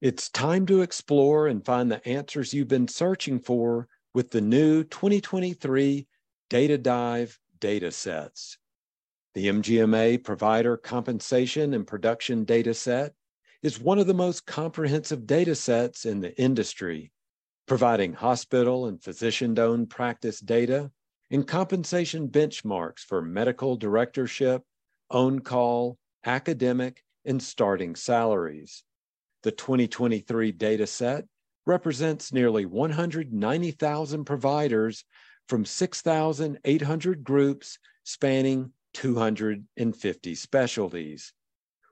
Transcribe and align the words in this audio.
It's 0.00 0.30
time 0.30 0.64
to 0.64 0.80
explore 0.80 1.46
and 1.46 1.62
find 1.62 1.92
the 1.92 2.06
answers 2.08 2.54
you've 2.54 2.68
been 2.68 2.88
searching 2.88 3.38
for 3.38 3.86
with 4.14 4.30
the 4.30 4.40
new 4.40 4.82
2023 4.82 6.06
Data 6.48 6.78
Dive 6.78 7.38
data 7.60 7.92
sets. 7.92 8.56
The 9.34 9.48
MGMA 9.48 10.24
Provider 10.24 10.78
Compensation 10.78 11.74
and 11.74 11.86
Production 11.86 12.44
Data 12.44 12.72
Set 12.72 13.12
is 13.62 13.78
one 13.78 13.98
of 13.98 14.06
the 14.06 14.14
most 14.14 14.46
comprehensive 14.46 15.26
data 15.26 15.54
sets 15.54 16.06
in 16.06 16.20
the 16.20 16.34
industry, 16.40 17.12
providing 17.66 18.14
hospital 18.14 18.86
and 18.86 19.02
physician 19.02 19.58
owned 19.58 19.90
practice 19.90 20.40
data 20.40 20.90
and 21.30 21.46
compensation 21.46 22.26
benchmarks 22.26 23.00
for 23.00 23.20
medical 23.20 23.76
directorship, 23.76 24.62
on 25.10 25.40
call, 25.40 25.98
academic, 26.24 27.04
and 27.26 27.42
starting 27.42 27.94
salaries. 27.94 28.82
The 29.42 29.52
2023 29.52 30.52
data 30.52 30.86
set 30.86 31.24
represents 31.66 32.32
nearly 32.32 32.66
190,000 32.66 34.24
providers 34.24 35.04
from 35.48 35.64
6,800 35.64 37.24
groups 37.24 37.78
spanning 38.04 38.72
250 38.94 40.34
specialties. 40.34 41.32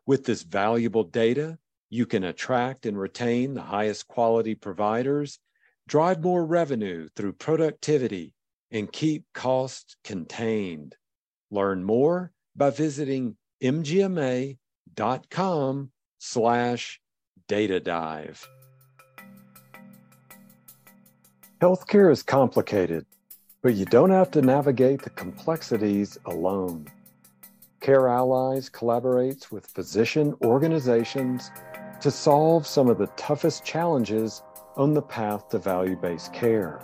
With 0.06 0.24
this 0.24 0.42
valuable 0.42 1.04
data, 1.04 1.58
you 1.90 2.06
can 2.06 2.24
attract 2.24 2.86
and 2.86 2.98
retain 2.98 3.54
the 3.54 3.62
highest 3.62 4.08
quality 4.08 4.54
providers, 4.54 5.38
drive 5.86 6.22
more 6.22 6.44
revenue 6.44 7.08
through 7.16 7.32
productivity, 7.34 8.34
and 8.70 8.92
keep 8.92 9.24
costs 9.32 9.96
contained. 10.04 10.96
Learn 11.50 11.82
more 11.82 12.32
by 12.54 12.70
visiting 12.70 13.36
mgma.com 13.62 14.58
slash 16.18 17.00
data 17.48 17.80
dive. 17.80 18.46
Healthcare 21.62 22.12
is 22.12 22.22
complicated, 22.22 23.06
but 23.62 23.74
you 23.74 23.86
don't 23.86 24.10
have 24.10 24.30
to 24.32 24.42
navigate 24.42 25.02
the 25.02 25.10
complexities 25.10 26.18
alone. 26.26 26.86
Care 27.80 28.08
Allies 28.08 28.68
collaborates 28.68 29.50
with 29.50 29.66
physician 29.66 30.34
organizations 30.44 31.50
to 32.02 32.10
solve 32.10 32.66
some 32.66 32.88
of 32.88 32.98
the 32.98 33.06
toughest 33.16 33.64
challenges 33.64 34.42
on 34.76 34.92
the 34.92 35.02
path 35.02 35.48
to 35.48 35.58
value 35.58 35.96
based 35.96 36.32
care. 36.34 36.80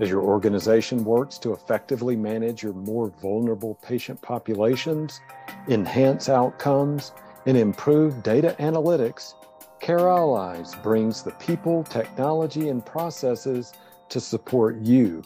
As 0.00 0.10
your 0.10 0.22
organization 0.22 1.04
works 1.04 1.38
to 1.38 1.52
effectively 1.52 2.16
manage 2.16 2.62
your 2.62 2.74
more 2.74 3.10
vulnerable 3.22 3.76
patient 3.76 4.20
populations, 4.22 5.20
enhance 5.68 6.28
outcomes, 6.28 7.12
and 7.46 7.56
improve 7.56 8.22
data 8.22 8.54
analytics, 8.58 9.34
Care 9.80 10.08
Allies 10.08 10.74
brings 10.82 11.22
the 11.22 11.30
people, 11.32 11.84
technology, 11.84 12.68
and 12.68 12.84
processes 12.84 13.72
to 14.08 14.20
support 14.20 14.76
you 14.80 15.22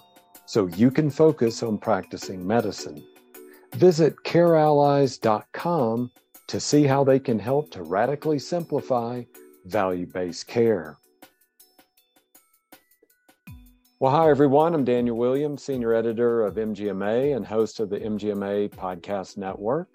so 0.46 0.66
you 0.66 0.90
can 0.90 1.10
focus 1.10 1.62
on 1.62 1.78
practicing 1.78 2.46
medicine. 2.46 3.02
Visit 3.74 4.14
careallies.com 4.24 6.10
to 6.46 6.60
see 6.60 6.84
how 6.84 7.02
they 7.02 7.18
can 7.18 7.38
help 7.38 7.70
to 7.70 7.82
radically 7.82 8.38
simplify 8.38 9.22
value 9.64 10.06
based 10.06 10.46
care. 10.46 10.98
Well, 13.98 14.12
hi, 14.12 14.28
everyone. 14.28 14.74
I'm 14.74 14.84
Daniel 14.84 15.16
Williams, 15.16 15.62
Senior 15.62 15.94
Editor 15.94 16.42
of 16.42 16.56
MGMA 16.56 17.36
and 17.36 17.46
host 17.46 17.80
of 17.80 17.88
the 17.88 18.00
MGMA 18.00 18.70
Podcast 18.70 19.36
Network. 19.36 19.88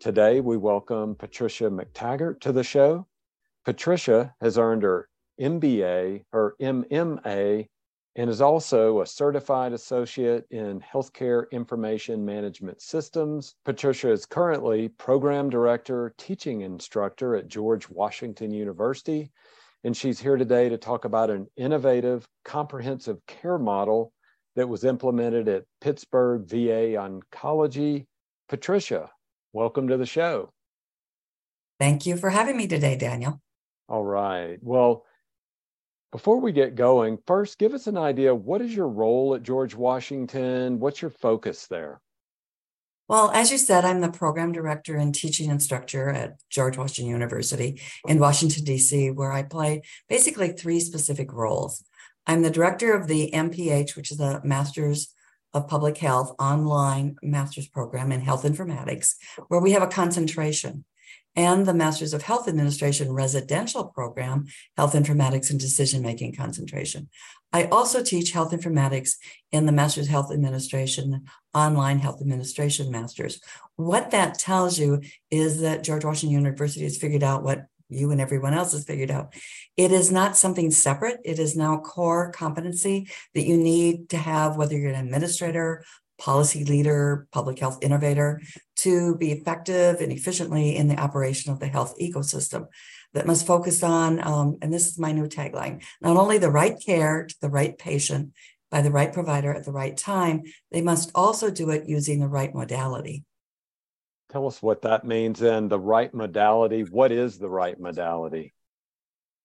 Today, 0.00 0.40
we 0.40 0.56
welcome 0.56 1.14
Patricia 1.14 1.70
MacTaggart 1.70 2.40
to 2.40 2.52
the 2.52 2.64
show. 2.64 3.06
Patricia 3.68 4.34
has 4.40 4.56
earned 4.56 4.82
her 4.82 5.10
MBA, 5.38 6.24
her 6.32 6.54
MMA, 6.58 7.66
and 8.16 8.30
is 8.30 8.40
also 8.40 9.02
a 9.02 9.06
certified 9.06 9.74
associate 9.74 10.46
in 10.50 10.80
healthcare 10.80 11.50
information 11.50 12.24
management 12.24 12.80
systems. 12.80 13.56
Patricia 13.66 14.10
is 14.10 14.24
currently 14.24 14.88
program 14.88 15.50
director, 15.50 16.14
teaching 16.16 16.62
instructor 16.62 17.36
at 17.36 17.48
George 17.48 17.90
Washington 17.90 18.52
University, 18.52 19.30
and 19.84 19.94
she's 19.94 20.18
here 20.18 20.38
today 20.38 20.70
to 20.70 20.78
talk 20.78 21.04
about 21.04 21.28
an 21.28 21.46
innovative, 21.58 22.26
comprehensive 22.46 23.18
care 23.26 23.58
model 23.58 24.14
that 24.56 24.66
was 24.66 24.84
implemented 24.84 25.46
at 25.46 25.64
Pittsburgh 25.82 26.40
VA 26.46 26.96
Oncology. 26.96 28.06
Patricia, 28.48 29.10
welcome 29.52 29.88
to 29.88 29.98
the 29.98 30.06
show. 30.06 30.54
Thank 31.78 32.06
you 32.06 32.16
for 32.16 32.30
having 32.30 32.56
me 32.56 32.66
today, 32.66 32.96
Daniel. 32.96 33.42
All 33.88 34.04
right. 34.04 34.58
Well, 34.62 35.04
before 36.12 36.40
we 36.40 36.52
get 36.52 36.74
going, 36.74 37.18
first 37.26 37.58
give 37.58 37.74
us 37.74 37.86
an 37.86 37.96
idea 37.96 38.34
what 38.34 38.60
is 38.60 38.74
your 38.74 38.88
role 38.88 39.34
at 39.34 39.42
George 39.42 39.74
Washington? 39.74 40.78
What's 40.78 41.00
your 41.00 41.10
focus 41.10 41.66
there? 41.66 42.00
Well, 43.08 43.30
as 43.30 43.50
you 43.50 43.56
said, 43.56 43.86
I'm 43.86 44.02
the 44.02 44.10
program 44.10 44.52
director 44.52 44.96
and 44.96 45.14
teaching 45.14 45.48
instructor 45.48 46.10
at 46.10 46.36
George 46.50 46.76
Washington 46.76 47.10
University 47.10 47.80
in 48.06 48.18
Washington, 48.18 48.64
D.C., 48.64 49.12
where 49.12 49.32
I 49.32 49.42
play 49.42 49.80
basically 50.10 50.52
three 50.52 50.78
specific 50.78 51.32
roles. 51.32 51.82
I'm 52.26 52.42
the 52.42 52.50
director 52.50 52.92
of 52.92 53.06
the 53.06 53.30
MPH, 53.32 53.96
which 53.96 54.10
is 54.10 54.20
a 54.20 54.42
Masters 54.44 55.14
of 55.54 55.68
Public 55.68 55.96
Health 55.96 56.34
online 56.38 57.16
master's 57.22 57.66
program 57.66 58.12
in 58.12 58.20
health 58.20 58.44
informatics, 58.44 59.14
where 59.48 59.60
we 59.60 59.72
have 59.72 59.82
a 59.82 59.86
concentration 59.86 60.84
and 61.38 61.66
the 61.66 61.72
Masters 61.72 62.12
of 62.12 62.22
Health 62.22 62.48
Administration 62.48 63.12
residential 63.12 63.84
program, 63.84 64.46
Health 64.76 64.94
Informatics 64.94 65.50
and 65.50 65.60
Decision 65.60 66.02
Making 66.02 66.34
Concentration. 66.34 67.08
I 67.52 67.66
also 67.66 68.02
teach 68.02 68.32
health 68.32 68.50
informatics 68.50 69.12
in 69.52 69.64
the 69.64 69.70
Masters 69.70 70.06
of 70.06 70.10
Health 70.10 70.32
Administration 70.32 71.26
online 71.54 72.00
health 72.00 72.20
administration 72.20 72.90
masters. 72.90 73.40
What 73.76 74.10
that 74.10 74.36
tells 74.40 74.80
you 74.80 75.00
is 75.30 75.60
that 75.60 75.84
George 75.84 76.04
Washington 76.04 76.36
University 76.36 76.82
has 76.82 76.98
figured 76.98 77.22
out 77.22 77.44
what 77.44 77.66
you 77.88 78.10
and 78.10 78.20
everyone 78.20 78.52
else 78.52 78.72
has 78.72 78.84
figured 78.84 79.12
out. 79.12 79.32
It 79.76 79.92
is 79.92 80.10
not 80.10 80.36
something 80.36 80.72
separate. 80.72 81.20
It 81.24 81.38
is 81.38 81.56
now 81.56 81.78
core 81.78 82.32
competency 82.32 83.08
that 83.34 83.46
you 83.46 83.56
need 83.56 84.08
to 84.10 84.16
have, 84.16 84.56
whether 84.56 84.76
you're 84.76 84.92
an 84.92 85.06
administrator, 85.06 85.84
policy 86.18 86.64
leader, 86.64 87.26
public 87.32 87.58
health 87.58 87.78
innovator, 87.82 88.40
to 88.76 89.16
be 89.16 89.32
effective 89.32 90.00
and 90.00 90.12
efficiently 90.12 90.76
in 90.76 90.88
the 90.88 90.98
operation 90.98 91.52
of 91.52 91.60
the 91.60 91.68
health 91.68 91.94
ecosystem 92.00 92.66
that 93.14 93.26
must 93.26 93.46
focus 93.46 93.82
on, 93.82 94.26
um, 94.26 94.58
and 94.60 94.72
this 94.72 94.86
is 94.86 94.98
my 94.98 95.12
new 95.12 95.26
tagline, 95.26 95.82
not 96.00 96.16
only 96.16 96.38
the 96.38 96.50
right 96.50 96.76
care 96.84 97.26
to 97.26 97.34
the 97.40 97.48
right 97.48 97.78
patient 97.78 98.32
by 98.70 98.82
the 98.82 98.90
right 98.90 99.12
provider 99.12 99.52
at 99.54 99.64
the 99.64 99.72
right 99.72 99.96
time, 99.96 100.42
they 100.70 100.82
must 100.82 101.10
also 101.14 101.50
do 101.50 101.70
it 101.70 101.88
using 101.88 102.20
the 102.20 102.28
right 102.28 102.54
modality. 102.54 103.24
Tell 104.30 104.46
us 104.46 104.60
what 104.60 104.82
that 104.82 105.06
means 105.06 105.40
and 105.40 105.70
the 105.70 105.80
right 105.80 106.12
modality. 106.12 106.82
What 106.82 107.12
is 107.12 107.38
the 107.38 107.48
right 107.48 107.80
modality? 107.80 108.52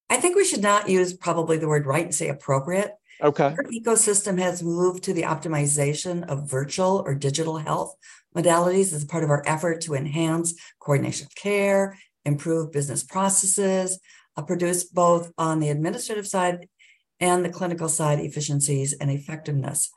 I 0.10 0.18
think 0.18 0.36
we 0.36 0.44
should 0.44 0.62
not 0.62 0.90
use 0.90 1.14
probably 1.14 1.58
the 1.58 1.70
word 1.70 1.86
right 1.86 2.04
and 2.04 2.14
say 2.14 2.28
appropriate 2.28 2.92
Okay. 3.22 3.46
Our 3.46 3.64
ecosystem 3.66 4.40
has 4.40 4.64
moved 4.64 5.04
to 5.04 5.14
the 5.14 5.24
optimization 5.24 6.28
of 6.28 6.50
virtual 6.50 7.04
or 7.06 7.14
digital 7.16 7.58
health 7.58 7.96
modalities 8.36 8.94
as 8.94 9.06
part 9.06 9.24
of 9.24 9.30
our 9.30 9.44
effort 9.46 9.82
to 9.82 9.94
enhance 9.94 10.54
coordination 10.80 11.28
of 11.28 11.36
care, 11.36 11.98
improve 12.26 12.72
business 12.72 13.04
processes, 13.04 14.00
uh, 14.36 14.42
produce 14.42 14.84
both 14.84 15.32
on 15.38 15.60
the 15.60 15.70
administrative 15.70 16.28
side 16.28 16.68
and 17.20 17.46
the 17.46 17.50
clinical 17.50 17.88
side 17.88 18.20
efficiencies 18.20 18.94
and 18.94 19.12
effectiveness. 19.12 19.92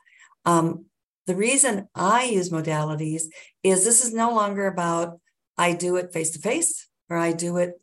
Um, 0.45 0.85
the 1.25 1.35
reason 1.35 1.89
I 1.93 2.25
use 2.25 2.49
modalities 2.49 3.23
is 3.63 3.83
this 3.83 4.03
is 4.03 4.13
no 4.13 4.31
longer 4.33 4.67
about 4.67 5.19
I 5.57 5.73
do 5.73 5.97
it 5.97 6.13
face 6.13 6.31
to 6.31 6.39
face 6.39 6.87
or 7.09 7.17
I 7.17 7.33
do 7.33 7.57
it 7.57 7.73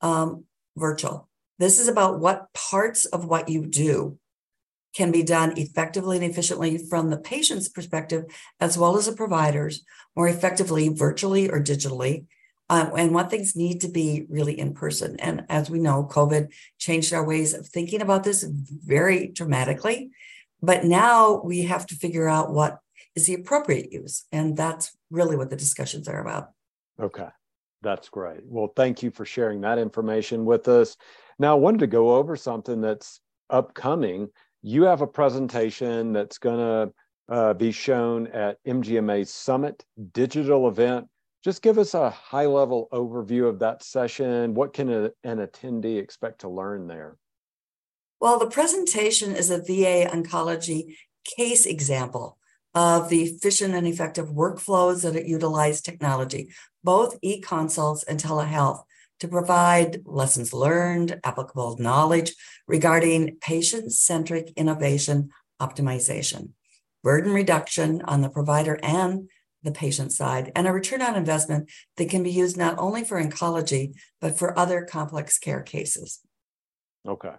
um, 0.00 0.44
virtual. 0.76 1.28
This 1.58 1.80
is 1.80 1.88
about 1.88 2.20
what 2.20 2.52
parts 2.52 3.04
of 3.04 3.24
what 3.24 3.48
you 3.48 3.66
do 3.66 4.18
can 4.94 5.10
be 5.10 5.22
done 5.22 5.52
effectively 5.56 6.16
and 6.16 6.24
efficiently 6.24 6.78
from 6.78 7.10
the 7.10 7.16
patient's 7.16 7.68
perspective, 7.68 8.24
as 8.60 8.78
well 8.78 8.96
as 8.96 9.06
the 9.06 9.12
provider's, 9.12 9.84
more 10.16 10.28
effectively 10.28 10.88
virtually 10.88 11.50
or 11.50 11.60
digitally, 11.60 12.26
uh, 12.70 12.90
and 12.96 13.12
what 13.12 13.30
things 13.30 13.56
need 13.56 13.80
to 13.80 13.88
be 13.88 14.26
really 14.28 14.58
in 14.58 14.72
person. 14.72 15.18
And 15.20 15.44
as 15.48 15.68
we 15.68 15.78
know, 15.78 16.08
COVID 16.10 16.52
changed 16.78 17.12
our 17.12 17.24
ways 17.24 17.52
of 17.52 17.66
thinking 17.66 18.00
about 18.00 18.24
this 18.24 18.44
very 18.44 19.28
dramatically. 19.28 20.10
But 20.62 20.84
now 20.84 21.42
we 21.44 21.62
have 21.62 21.86
to 21.88 21.94
figure 21.94 22.28
out 22.28 22.52
what 22.52 22.78
is 23.14 23.26
the 23.26 23.34
appropriate 23.34 23.92
use. 23.92 24.24
And 24.32 24.56
that's 24.56 24.96
really 25.10 25.36
what 25.36 25.50
the 25.50 25.56
discussions 25.56 26.08
are 26.08 26.20
about. 26.20 26.50
Okay. 26.98 27.28
That's 27.82 28.08
great. 28.08 28.40
Well, 28.46 28.72
thank 28.74 29.02
you 29.02 29.10
for 29.10 29.26
sharing 29.26 29.60
that 29.60 29.78
information 29.78 30.46
with 30.46 30.68
us. 30.68 30.96
Now, 31.38 31.52
I 31.52 31.60
wanted 31.60 31.80
to 31.80 31.86
go 31.86 32.14
over 32.14 32.34
something 32.34 32.80
that's 32.80 33.20
upcoming 33.50 34.30
you 34.66 34.84
have 34.84 35.02
a 35.02 35.06
presentation 35.06 36.14
that's 36.14 36.38
going 36.38 36.58
to 36.58 36.92
uh, 37.28 37.52
be 37.52 37.70
shown 37.70 38.26
at 38.28 38.56
MGMA's 38.64 39.32
Summit 39.32 39.84
digital 40.12 40.68
event 40.68 41.06
Just 41.44 41.60
give 41.60 41.78
us 41.78 41.92
a 41.92 42.08
high 42.08 42.46
level 42.46 42.88
overview 42.90 43.46
of 43.46 43.58
that 43.58 43.84
session. 43.84 44.54
What 44.54 44.72
can 44.72 44.88
a, 44.88 45.10
an 45.22 45.46
attendee 45.46 45.98
expect 45.98 46.40
to 46.40 46.48
learn 46.48 46.86
there? 46.86 47.18
Well, 48.20 48.38
the 48.38 48.46
presentation 48.46 49.36
is 49.36 49.50
a 49.50 49.58
VA 49.58 50.08
oncology 50.10 50.96
case 51.36 51.66
example 51.66 52.38
of 52.74 53.10
the 53.10 53.24
efficient 53.24 53.74
and 53.74 53.86
effective 53.86 54.30
workflows 54.30 55.02
that 55.02 55.28
utilize 55.28 55.82
technology, 55.82 56.48
both 56.82 57.18
e 57.20 57.42
consults 57.42 58.02
and 58.04 58.18
telehealth, 58.18 58.84
to 59.20 59.28
provide 59.28 60.02
lessons 60.04 60.52
learned, 60.52 61.20
applicable 61.24 61.76
knowledge 61.78 62.34
regarding 62.66 63.36
patient 63.40 63.92
centric 63.92 64.52
innovation 64.56 65.30
optimization, 65.60 66.50
burden 67.02 67.32
reduction 67.32 68.02
on 68.02 68.20
the 68.20 68.28
provider 68.28 68.78
and 68.82 69.28
the 69.62 69.72
patient 69.72 70.12
side, 70.12 70.52
and 70.54 70.66
a 70.66 70.72
return 70.72 71.00
on 71.00 71.16
investment 71.16 71.70
that 71.96 72.10
can 72.10 72.22
be 72.22 72.30
used 72.30 72.56
not 72.56 72.76
only 72.78 73.02
for 73.02 73.22
oncology, 73.22 73.94
but 74.20 74.38
for 74.38 74.58
other 74.58 74.84
complex 74.84 75.38
care 75.38 75.62
cases. 75.62 76.20
Okay. 77.06 77.34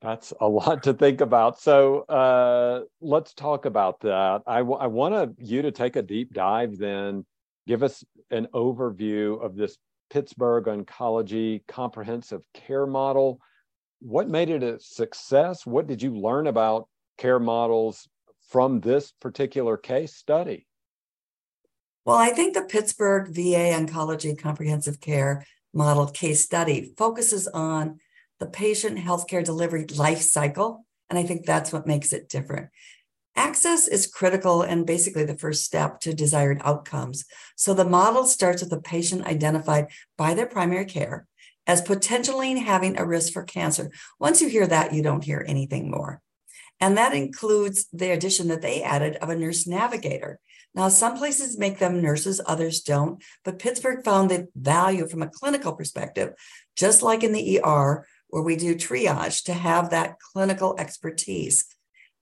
That's 0.00 0.32
a 0.40 0.48
lot 0.48 0.82
to 0.82 0.94
think 0.94 1.20
about. 1.20 1.60
So 1.60 2.00
uh, 2.00 2.82
let's 3.00 3.34
talk 3.34 3.66
about 3.66 4.00
that. 4.00 4.42
I, 4.48 4.58
w- 4.58 4.78
I 4.78 4.88
want 4.88 5.36
you 5.38 5.62
to 5.62 5.70
take 5.70 5.94
a 5.94 6.02
deep 6.02 6.32
dive 6.32 6.76
then, 6.76 7.24
give 7.68 7.84
us 7.84 8.02
an 8.32 8.48
overview 8.54 9.42
of 9.44 9.54
this 9.56 9.76
Pittsburgh 10.10 10.64
Oncology 10.64 11.66
Comprehensive 11.68 12.42
Care 12.52 12.86
Model. 12.86 13.38
What 14.00 14.28
made 14.28 14.50
it 14.50 14.62
a 14.62 14.80
success? 14.80 15.64
What 15.64 15.86
did 15.86 16.02
you 16.02 16.16
learn 16.16 16.46
about 16.48 16.88
care 17.18 17.38
models 17.38 18.08
from 18.48 18.80
this 18.80 19.12
particular 19.12 19.76
case 19.76 20.14
study? 20.14 20.66
Well, 22.04 22.16
I 22.16 22.30
think 22.30 22.54
the 22.54 22.62
Pittsburgh 22.62 23.28
VA 23.28 23.72
Oncology 23.72 24.36
Comprehensive 24.36 25.00
Care 25.00 25.46
Model 25.72 26.06
case 26.06 26.44
study 26.44 26.92
focuses 26.98 27.46
on 27.48 28.00
the 28.40 28.46
patient 28.46 28.98
healthcare 28.98 29.44
delivery 29.44 29.86
life 29.86 30.20
cycle. 30.20 30.84
And 31.08 31.18
I 31.18 31.22
think 31.22 31.46
that's 31.46 31.72
what 31.72 31.86
makes 31.86 32.12
it 32.12 32.28
different. 32.28 32.70
Access 33.34 33.88
is 33.88 34.06
critical 34.06 34.62
and 34.62 34.86
basically 34.86 35.24
the 35.24 35.36
first 35.36 35.64
step 35.64 36.00
to 36.00 36.12
desired 36.12 36.60
outcomes. 36.64 37.24
So 37.56 37.72
the 37.72 37.84
model 37.84 38.26
starts 38.26 38.62
with 38.62 38.72
a 38.72 38.80
patient 38.80 39.26
identified 39.26 39.88
by 40.18 40.34
their 40.34 40.46
primary 40.46 40.84
care 40.84 41.26
as 41.66 41.80
potentially 41.80 42.58
having 42.58 42.98
a 42.98 43.06
risk 43.06 43.32
for 43.32 43.42
cancer. 43.42 43.90
Once 44.18 44.42
you 44.42 44.48
hear 44.48 44.66
that, 44.66 44.92
you 44.92 45.02
don't 45.02 45.24
hear 45.24 45.44
anything 45.46 45.90
more. 45.90 46.20
And 46.80 46.96
that 46.98 47.14
includes 47.14 47.86
the 47.92 48.10
addition 48.10 48.48
that 48.48 48.60
they 48.60 48.82
added 48.82 49.16
of 49.16 49.28
a 49.28 49.36
nurse 49.36 49.66
navigator. 49.66 50.40
Now, 50.74 50.88
some 50.88 51.16
places 51.16 51.58
make 51.58 51.78
them 51.78 52.02
nurses, 52.02 52.40
others 52.44 52.80
don't, 52.80 53.22
but 53.44 53.58
Pittsburgh 53.58 54.04
found 54.04 54.30
the 54.30 54.48
value 54.56 55.06
from 55.06 55.22
a 55.22 55.28
clinical 55.28 55.74
perspective, 55.74 56.32
just 56.76 57.02
like 57.02 57.22
in 57.22 57.32
the 57.32 57.60
ER, 57.62 58.06
where 58.28 58.42
we 58.42 58.56
do 58.56 58.74
triage 58.74 59.44
to 59.44 59.52
have 59.52 59.90
that 59.90 60.18
clinical 60.18 60.74
expertise. 60.78 61.66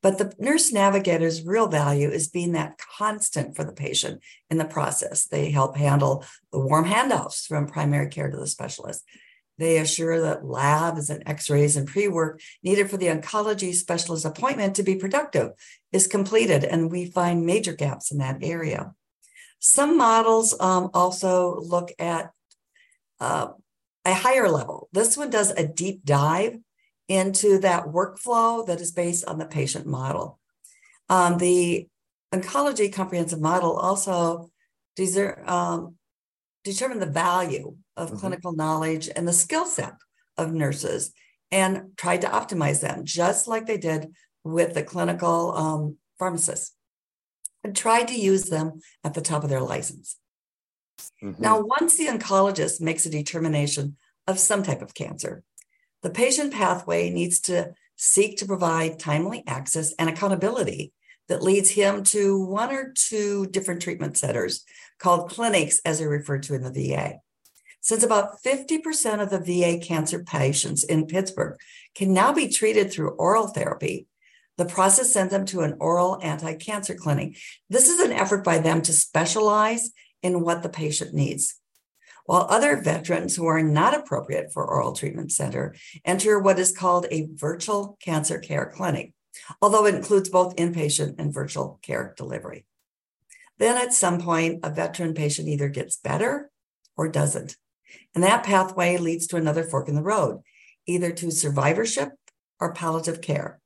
But 0.03 0.19
the 0.19 0.33
nurse 0.39 0.73
navigator's 0.73 1.45
real 1.45 1.69
value 1.69 2.09
is 2.09 2.29
being 2.29 2.53
that 2.53 2.79
constant 2.79 3.55
for 3.55 3.65
the 3.65 3.73
patient 3.73 4.23
in 4.51 4.57
the 4.57 4.65
process. 4.65 5.27
They 5.27 5.51
help 5.51 5.77
handle 5.77 6.25
the 6.53 6.61
warm 6.61 6.87
handoffs 6.87 7.47
from 7.47 7.67
primary 7.67 8.09
care 8.09 8.31
to 8.31 8.37
the 8.37 8.47
specialist. 8.47 9.05
They 9.59 9.77
assure 9.77 10.19
that 10.23 10.43
labs 10.43 11.11
and 11.11 11.23
x 11.27 11.51
rays 11.51 11.77
and 11.77 11.87
pre 11.87 12.09
work 12.09 12.41
needed 12.63 12.89
for 12.89 12.97
the 12.97 13.09
oncology 13.09 13.75
specialist 13.75 14.25
appointment 14.25 14.75
to 14.77 14.83
be 14.83 14.97
productive 14.97 15.51
is 15.93 16.07
completed, 16.07 16.65
and 16.65 16.91
we 16.91 17.05
find 17.05 17.45
major 17.45 17.75
gaps 17.75 18.11
in 18.11 18.19
that 18.19 18.39
area. 18.41 18.95
Some 19.59 19.99
models 19.99 20.59
um, 20.59 20.89
also 20.95 21.61
look 21.61 21.93
at 21.99 22.31
uh, 23.21 23.49
a 24.07 24.15
higher 24.15 24.49
level. 24.49 24.89
This 24.93 25.19
one 25.19 25.29
does 25.29 25.51
a 25.51 25.69
deep 25.69 26.07
dive 26.07 26.59
into 27.11 27.59
that 27.59 27.87
workflow 27.87 28.65
that 28.69 28.81
is 28.81 28.93
based 28.93 29.25
on 29.25 29.37
the 29.37 29.45
patient 29.45 29.85
model. 29.85 30.39
Um, 31.09 31.39
the 31.39 31.89
oncology 32.33 32.93
comprehensive 32.93 33.41
model 33.41 33.77
also 33.77 34.51
deser- 34.97 35.47
um, 35.49 35.97
determine 36.63 37.01
the 37.01 37.07
value 37.07 37.75
of 37.97 38.09
mm-hmm. 38.09 38.19
clinical 38.19 38.53
knowledge 38.53 39.11
and 39.15 39.27
the 39.27 39.33
skill 39.33 39.67
set 39.67 39.95
of 40.39 40.53
nurses 40.53 41.13
and 41.51 41.97
tried 41.97 42.21
to 42.21 42.29
optimize 42.29 42.81
them, 42.81 43.05
just 43.05 43.49
like 43.49 43.67
they 43.67 43.77
did 43.77 44.13
with 44.45 44.75
the 44.75 44.85
clinical 44.85 45.53
um, 45.57 45.97
pharmacists, 46.17 46.77
and 47.65 47.75
tried 47.75 48.07
to 48.07 48.15
use 48.15 48.45
them 48.45 48.81
at 49.03 49.15
the 49.15 49.21
top 49.21 49.43
of 49.43 49.51
their 49.51 49.61
license. 49.61 50.17
Mm-hmm. 51.21 51.43
Now, 51.43 51.61
once 51.61 51.97
the 51.97 52.07
oncologist 52.07 52.81
makes 52.81 53.05
a 53.05 53.11
determination 53.11 53.97
of 54.29 54.39
some 54.39 54.63
type 54.63 54.81
of 54.81 54.95
cancer, 54.95 55.43
the 56.03 56.11
patient 56.11 56.53
pathway 56.53 57.11
needs 57.11 57.41
to 57.41 57.73
seek 57.97 58.39
to 58.39 58.47
provide 58.47 58.99
timely 58.99 59.45
access 59.47 59.93
and 59.99 60.09
accountability 60.09 60.93
that 61.29 61.43
leads 61.43 61.71
him 61.71 62.03
to 62.03 62.45
one 62.45 62.73
or 62.73 62.93
two 62.97 63.47
different 63.47 63.83
treatment 63.83 64.17
centers 64.17 64.65
called 64.99 65.31
clinics, 65.31 65.81
as 65.85 65.99
they're 65.99 66.09
referred 66.09 66.43
to 66.45 66.55
in 66.55 66.63
the 66.63 66.73
VA. 66.73 67.15
Since 67.83 68.03
about 68.03 68.43
50% 68.43 69.23
of 69.23 69.31
the 69.31 69.39
VA 69.41 69.79
cancer 69.85 70.23
patients 70.25 70.85
in 70.85 71.07
Pittsburgh 71.07 71.59
can 71.95 72.13
now 72.13 72.33
be 72.33 72.49
treated 72.49 72.91
through 72.91 73.11
oral 73.11 73.47
therapy, 73.47 74.07
the 74.59 74.67
process 74.67 75.13
sends 75.13 75.33
them 75.33 75.47
to 75.47 75.61
an 75.61 75.77
oral 75.81 76.19
anti 76.23 76.55
cancer 76.55 76.95
clinic. 76.95 77.39
This 77.71 77.89
is 77.89 78.01
an 78.01 78.13
effort 78.13 78.45
by 78.45 78.59
them 78.59 78.83
to 78.83 78.93
specialize 78.93 79.91
in 80.23 80.41
what 80.41 80.63
the 80.63 80.69
patient 80.69 81.15
needs. 81.15 81.60
While 82.31 82.47
other 82.49 82.81
veterans 82.81 83.35
who 83.35 83.47
are 83.47 83.61
not 83.61 83.93
appropriate 83.93 84.53
for 84.53 84.65
oral 84.65 84.93
treatment 84.93 85.33
center 85.33 85.75
enter 86.05 86.39
what 86.39 86.61
is 86.61 86.71
called 86.71 87.07
a 87.11 87.27
virtual 87.35 87.99
cancer 88.01 88.39
care 88.39 88.73
clinic, 88.73 89.13
although 89.61 89.85
it 89.87 89.97
includes 89.97 90.29
both 90.29 90.55
inpatient 90.55 91.17
and 91.19 91.35
virtual 91.35 91.81
care 91.83 92.15
delivery. 92.17 92.67
Then 93.59 93.77
at 93.77 93.93
some 93.93 94.21
point, 94.21 94.61
a 94.63 94.71
veteran 94.71 95.13
patient 95.13 95.49
either 95.49 95.69
gets 95.69 95.97
better 95.97 96.53
or 96.97 97.09
doesn't. 97.09 97.57
And 98.15 98.23
that 98.23 98.45
pathway 98.45 98.97
leads 98.97 99.27
to 99.27 99.37
another 99.37 99.65
fork 99.65 99.89
in 99.89 99.97
the 99.97 100.01
road, 100.01 100.43
either 100.87 101.11
to 101.11 101.33
survivorship 101.33 102.11
or 102.61 102.73
palliative 102.73 103.21
care 103.21 103.61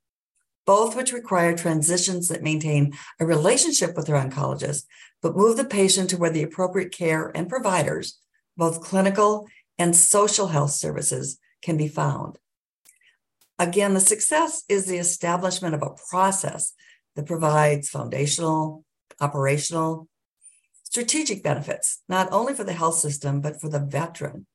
both 0.67 0.97
which 0.97 1.13
require 1.13 1.55
transitions 1.55 2.29
that 2.29 2.43
maintain 2.43 2.95
a 3.21 3.27
relationship 3.27 3.95
with 3.95 4.07
their 4.07 4.17
oncologist, 4.17 4.85
but 5.21 5.37
move 5.37 5.59
the 5.59 5.65
patient 5.67 6.09
to 6.09 6.17
where 6.17 6.31
the 6.31 6.43
appropriate 6.43 6.91
care 6.91 7.31
and 7.35 7.51
providers, 7.51 8.19
both 8.56 8.83
clinical 8.83 9.47
and 9.79 9.95
social 9.95 10.49
health 10.49 10.71
services, 10.71 11.39
can 11.62 11.77
be 11.77 11.89
found. 11.89 12.39
Again, 13.58 13.94
the 13.94 14.01
success 14.01 14.65
is 14.69 14.87
the 14.87 14.99
establishment 14.99 15.75
of 15.75 15.82
a 15.82 15.94
process 16.11 16.73
that 17.17 17.27
provides 17.27 17.89
foundational, 17.89 18.84
operational, 19.20 20.08
strategic 20.82 21.43
benefits, 21.43 22.03
not 22.08 22.29
only 22.32 22.55
for 22.55 22.65
the 22.65 22.73
health 22.73 22.96
system, 22.96 23.41
but 23.41 23.61
for 23.61 23.69
the 23.69 23.79
veteran 23.79 24.46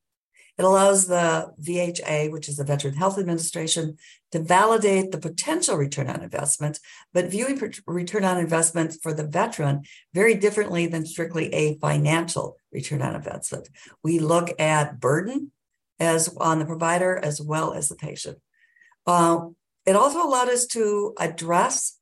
it 0.59 0.65
allows 0.65 1.07
the 1.07 1.53
VHA, 1.61 2.31
which 2.33 2.49
is 2.49 2.57
the 2.57 2.65
Veteran 2.65 2.93
Health 2.95 3.17
Administration, 3.17 3.97
to 4.33 4.39
validate 4.39 5.11
the 5.11 5.17
potential 5.17 5.77
return 5.77 6.09
on 6.09 6.21
investment, 6.21 6.79
but 7.13 7.31
viewing 7.31 7.61
return 7.87 8.25
on 8.25 8.37
investment 8.37 8.97
for 9.01 9.13
the 9.13 9.25
veteran 9.25 9.83
very 10.13 10.35
differently 10.35 10.85
than 10.85 11.05
strictly 11.05 11.51
a 11.53 11.77
financial 11.77 12.57
return 12.73 13.01
on 13.01 13.15
investment. 13.15 13.69
We 14.03 14.19
look 14.19 14.49
at 14.59 14.99
burden 14.99 15.53
as 15.97 16.35
on 16.35 16.59
the 16.59 16.65
provider 16.65 17.17
as 17.17 17.39
well 17.41 17.71
as 17.71 17.87
the 17.87 17.95
patient. 17.95 18.37
Uh, 19.07 19.47
it 19.85 19.95
also 19.95 20.21
allowed 20.21 20.49
us 20.49 20.65
to 20.67 21.13
address 21.17 21.97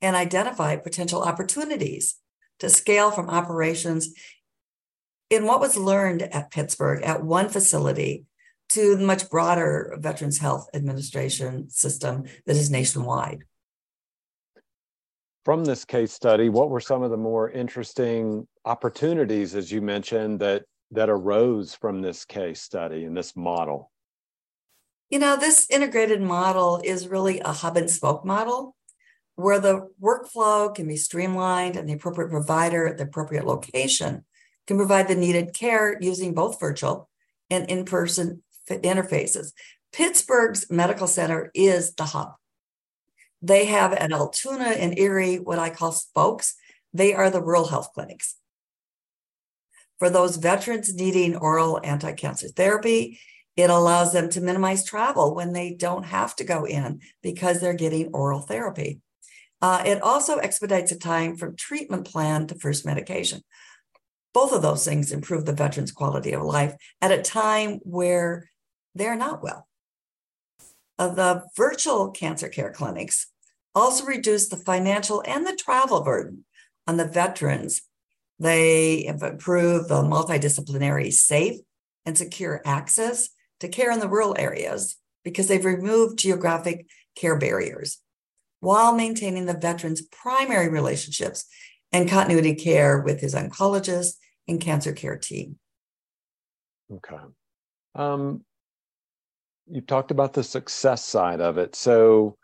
and 0.00 0.16
identify 0.16 0.74
potential 0.74 1.22
opportunities 1.22 2.16
to 2.58 2.68
scale 2.68 3.12
from 3.12 3.30
operations 3.30 4.12
in 5.32 5.46
what 5.46 5.60
was 5.60 5.78
learned 5.78 6.20
at 6.20 6.50
Pittsburgh 6.50 7.02
at 7.02 7.24
one 7.24 7.48
facility 7.48 8.26
to 8.68 8.96
the 8.96 9.04
much 9.04 9.30
broader 9.30 9.96
Veterans 9.98 10.38
Health 10.38 10.68
Administration 10.74 11.70
system 11.70 12.24
that 12.44 12.54
is 12.54 12.70
nationwide. 12.70 13.44
From 15.46 15.64
this 15.64 15.86
case 15.86 16.12
study, 16.12 16.50
what 16.50 16.68
were 16.68 16.80
some 16.80 17.02
of 17.02 17.10
the 17.10 17.16
more 17.16 17.50
interesting 17.50 18.46
opportunities, 18.66 19.54
as 19.54 19.72
you 19.72 19.80
mentioned, 19.80 20.38
that 20.40 20.64
that 20.90 21.08
arose 21.08 21.74
from 21.74 22.02
this 22.02 22.26
case 22.26 22.60
study 22.60 23.04
and 23.04 23.16
this 23.16 23.34
model? 23.34 23.90
You 25.08 25.18
know, 25.18 25.38
this 25.38 25.66
integrated 25.70 26.20
model 26.20 26.82
is 26.84 27.08
really 27.08 27.40
a 27.40 27.52
hub 27.52 27.78
and 27.78 27.90
spoke 27.90 28.22
model 28.26 28.76
where 29.36 29.58
the 29.58 29.88
workflow 30.00 30.74
can 30.74 30.86
be 30.86 30.98
streamlined 30.98 31.76
and 31.76 31.88
the 31.88 31.94
appropriate 31.94 32.28
provider 32.28 32.86
at 32.86 32.98
the 32.98 33.04
appropriate 33.04 33.46
location 33.46 34.26
can 34.66 34.76
provide 34.76 35.08
the 35.08 35.14
needed 35.14 35.54
care 35.54 35.98
using 36.00 36.34
both 36.34 36.60
virtual 36.60 37.08
and 37.50 37.68
in 37.70 37.84
person 37.84 38.42
interfaces. 38.68 39.52
Pittsburgh's 39.92 40.66
medical 40.70 41.06
center 41.06 41.50
is 41.54 41.94
the 41.94 42.04
hub. 42.04 42.34
They 43.42 43.66
have 43.66 43.92
at 43.92 44.12
Altoona 44.12 44.70
and 44.70 44.98
Erie 44.98 45.36
what 45.36 45.58
I 45.58 45.70
call 45.70 45.92
spokes. 45.92 46.54
They 46.94 47.12
are 47.12 47.30
the 47.30 47.42
rural 47.42 47.68
health 47.68 47.90
clinics. 47.94 48.36
for 49.98 50.10
those 50.10 50.36
veterans 50.36 50.92
needing 50.94 51.36
oral 51.36 51.80
anti 51.84 52.12
cancer 52.12 52.48
therapy. 52.48 53.20
It 53.56 53.70
allows 53.70 54.12
them 54.12 54.30
to 54.30 54.40
minimize 54.40 54.84
travel 54.84 55.34
when 55.34 55.52
they 55.52 55.74
don't 55.74 56.04
have 56.04 56.34
to 56.36 56.44
go 56.44 56.64
in 56.64 57.00
because 57.22 57.60
they're 57.60 57.74
getting 57.74 58.08
oral 58.08 58.40
therapy. 58.40 59.00
Uh, 59.60 59.82
it 59.86 60.02
also 60.02 60.38
expedites 60.38 60.90
the 60.90 60.98
time 60.98 61.36
from 61.36 61.54
treatment 61.54 62.04
plan 62.04 62.48
to 62.48 62.56
first 62.56 62.84
medication. 62.84 63.42
Both 64.34 64.52
of 64.52 64.62
those 64.62 64.84
things 64.84 65.12
improve 65.12 65.44
the 65.44 65.52
veteran's 65.52 65.92
quality 65.92 66.32
of 66.32 66.42
life 66.42 66.74
at 67.00 67.12
a 67.12 67.22
time 67.22 67.80
where 67.82 68.48
they're 68.94 69.16
not 69.16 69.42
well. 69.42 69.68
Uh, 70.98 71.08
the 71.08 71.44
virtual 71.56 72.10
cancer 72.10 72.48
care 72.48 72.72
clinics 72.72 73.26
also 73.74 74.04
reduce 74.04 74.48
the 74.48 74.56
financial 74.56 75.22
and 75.26 75.46
the 75.46 75.56
travel 75.56 76.02
burden 76.02 76.44
on 76.86 76.96
the 76.96 77.08
veterans. 77.08 77.82
They 78.38 79.04
have 79.04 79.22
improved 79.22 79.88
the 79.88 80.02
multidisciplinary, 80.02 81.12
safe, 81.12 81.60
and 82.04 82.16
secure 82.16 82.60
access 82.64 83.30
to 83.60 83.68
care 83.68 83.90
in 83.90 84.00
the 84.00 84.08
rural 84.08 84.34
areas 84.38 84.96
because 85.24 85.48
they've 85.48 85.64
removed 85.64 86.18
geographic 86.18 86.86
care 87.14 87.38
barriers 87.38 87.98
while 88.60 88.94
maintaining 88.94 89.46
the 89.46 89.58
veteran's 89.58 90.02
primary 90.02 90.68
relationships 90.68 91.46
and 91.92 92.08
continuity 92.08 92.54
care 92.54 93.00
with 93.00 93.20
his 93.20 93.34
oncologist 93.34 94.14
and 94.48 94.60
cancer 94.60 94.92
care 94.92 95.16
team. 95.16 95.58
Okay. 96.92 97.22
Um, 97.94 98.44
you 99.66 99.80
talked 99.80 100.10
about 100.10 100.32
the 100.32 100.42
success 100.42 101.04
side 101.04 101.40
of 101.40 101.58
it. 101.58 101.74
So, 101.74 102.36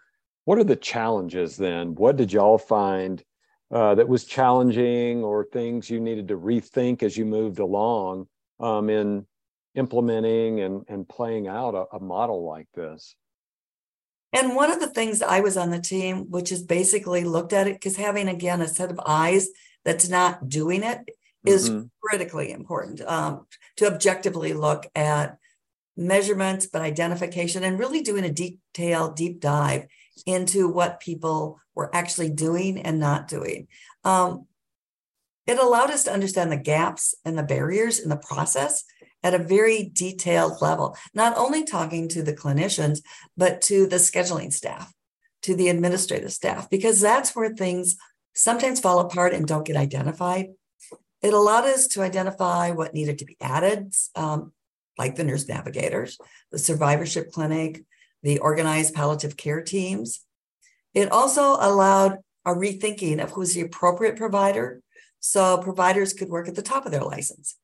what 0.45 0.59
are 0.59 0.64
the 0.64 0.76
challenges 0.76 1.57
then? 1.57 1.95
What 1.95 2.17
did 2.17 2.33
y'all 2.33 2.59
find 2.59 3.23
uh, 3.71 3.95
that 3.97 4.09
was 4.09 4.25
challenging 4.25 5.23
or 5.23 5.45
things 5.45 5.90
you 5.90 6.00
needed 6.00 6.28
to 6.28 6.38
rethink 6.38 7.02
as 7.02 7.17
you 7.17 7.26
moved 7.26 7.59
along 7.59 8.28
um, 8.61 8.88
in 8.88 9.26
implementing 9.75 10.61
and, 10.61 10.85
and 10.88 11.07
playing 11.07 11.49
out 11.49 11.75
a, 11.75 11.97
a 11.97 12.00
model 12.00 12.47
like 12.47 12.69
this? 12.75 13.14
And 14.33 14.55
one 14.55 14.71
of 14.71 14.81
the 14.81 14.88
things 14.88 15.23
I 15.23 15.40
was 15.40 15.57
on 15.57 15.71
the 15.71 15.81
team, 15.81 16.31
which 16.31 16.52
is 16.52 16.62
basically 16.62 17.25
looked 17.25 17.52
at 17.52 17.67
it, 17.67 17.75
because 17.75 17.97
having 17.97 18.28
again 18.28 18.62
a 18.62 18.69
set 18.69 18.90
of 18.90 19.00
eyes 19.05 19.49
that's 19.85 20.09
not 20.09 20.49
doing 20.49 20.83
it 20.83 20.99
is 21.47 21.71
mm-hmm. 21.71 21.87
critically 22.02 22.50
important 22.50 23.00
um, 23.02 23.47
to 23.76 23.87
objectively 23.87 24.52
look 24.52 24.87
at 24.95 25.38
measurements, 25.97 26.66
but 26.66 26.83
identification 26.83 27.64
and 27.64 27.78
really 27.78 28.02
doing 28.02 28.25
a 28.25 28.33
detailed 28.33 29.16
deep 29.16 29.40
dive 29.40 29.87
into 30.26 30.68
what 30.68 31.00
people 31.00 31.61
were 31.75 31.95
actually 31.95 32.30
doing 32.30 32.78
and 32.78 32.99
not 32.99 33.28
doing. 33.28 33.66
Um, 34.04 34.47
it 35.47 35.59
allowed 35.59 35.90
us 35.90 36.04
to 36.04 36.12
understand 36.12 36.52
the 36.52 36.57
gaps 36.57 37.14
and 37.25 37.37
the 37.37 37.42
barriers 37.42 37.99
in 37.99 38.11
the 38.11 38.16
process 38.16 38.85
at 39.23 39.35
a 39.35 39.38
very 39.38 39.90
detailed 39.92 40.61
level, 40.61 40.97
not 41.14 41.37
only 41.37 41.64
talking 41.64 42.09
to 42.09 42.23
the 42.23 42.35
clinicians, 42.35 43.00
but 43.37 43.61
to 43.62 43.87
the 43.87 43.97
scheduling 43.97 44.52
staff, 44.52 44.92
to 45.42 45.57
the 45.57 45.68
administrative 45.68 46.33
staff, 46.33 46.71
because 46.71 47.00
that's 47.00 47.35
where 47.35 47.50
things 47.50 47.97
sometimes 48.35 48.78
fall 48.78 49.00
apart 49.00 49.33
and 49.33 49.47
don't 49.47 49.66
get 49.66 49.76
identified. 49.76 50.49
It 51.23 51.35
allowed 51.35 51.65
us 51.65 51.89
to 51.89 52.03
identify 52.03 52.71
what 52.71 52.95
needed 52.95 53.19
to 53.19 53.25
be 53.25 53.37
added, 53.41 53.93
um, 54.15 54.53
like 54.97 55.17
the 55.17 55.25
nurse 55.25 55.49
navigators, 55.49 56.19
the 56.51 56.59
survivorship 56.59 57.33
clinic, 57.33 57.85
the 58.23 58.39
organized 58.39 58.95
palliative 58.95 59.37
care 59.37 59.63
teams. 59.63 60.25
It 60.95 61.11
also 61.11 61.57
allowed 61.61 62.19
a 62.45 62.55
rethinking 62.55 63.23
of 63.23 63.33
who's 63.33 63.55
the 63.55 63.61
appropriate 63.61 64.17
provider 64.17 64.81
so 65.21 65.59
providers 65.59 66.13
could 66.13 66.29
work 66.29 66.49
at 66.49 66.55
the 66.55 66.63
top 66.63 66.87
of 66.87 66.93
their 66.93 67.03
license. 67.03 67.57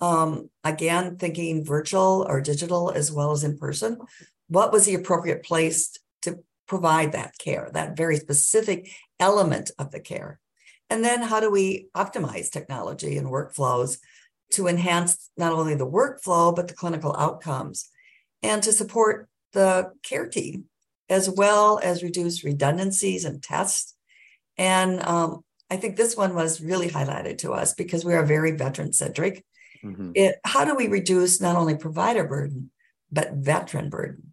Um, 0.00 0.50
again, 0.64 1.16
thinking 1.16 1.64
virtual 1.64 2.26
or 2.28 2.40
digital 2.40 2.90
as 2.90 3.12
well 3.12 3.32
as 3.32 3.44
in 3.44 3.58
person, 3.58 3.98
what 4.48 4.72
was 4.72 4.86
the 4.86 4.94
appropriate 4.94 5.44
place 5.44 5.96
to 6.22 6.40
provide 6.66 7.12
that 7.12 7.38
care, 7.38 7.70
that 7.74 7.96
very 7.96 8.16
specific 8.16 8.90
element 9.18 9.70
of 9.78 9.90
the 9.90 10.00
care? 10.00 10.40
And 10.90 11.04
then 11.04 11.22
how 11.22 11.40
do 11.40 11.50
we 11.50 11.86
optimize 11.96 12.50
technology 12.50 13.16
and 13.16 13.28
workflows 13.28 13.98
to 14.52 14.66
enhance 14.66 15.30
not 15.36 15.52
only 15.52 15.76
the 15.76 15.86
workflow, 15.86 16.54
but 16.54 16.66
the 16.66 16.74
clinical 16.74 17.14
outcomes 17.16 17.88
and 18.42 18.62
to 18.64 18.72
support 18.72 19.28
the 19.52 19.92
care 20.02 20.28
team, 20.28 20.64
as 21.08 21.30
well 21.30 21.80
as 21.82 22.02
reduce 22.02 22.44
redundancies 22.44 23.24
and 23.24 23.42
tests. 23.42 23.94
And 24.58 25.02
um, 25.06 25.44
I 25.70 25.76
think 25.76 25.96
this 25.96 26.16
one 26.16 26.34
was 26.34 26.60
really 26.60 26.88
highlighted 26.88 27.38
to 27.38 27.52
us 27.52 27.74
because 27.74 28.04
we 28.04 28.14
are 28.14 28.24
very 28.24 28.52
veteran 28.52 28.92
centric. 28.92 29.44
Mm-hmm. 29.84 30.12
How 30.44 30.64
do 30.64 30.74
we 30.74 30.88
reduce 30.88 31.40
not 31.40 31.56
only 31.56 31.76
provider 31.76 32.24
burden, 32.24 32.70
but 33.12 33.32
veteran 33.34 33.88
burden? 33.88 34.32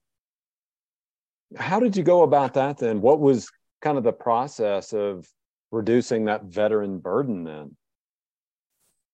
How 1.55 1.79
did 1.79 1.95
you 1.95 2.03
go 2.03 2.23
about 2.23 2.55
that 2.55 2.77
then? 2.77 3.01
What 3.01 3.19
was 3.19 3.49
kind 3.81 3.97
of 3.97 4.03
the 4.03 4.11
process 4.11 4.93
of 4.93 5.27
reducing 5.71 6.25
that 6.25 6.45
veteran 6.45 6.99
burden 6.99 7.43
then? 7.43 7.75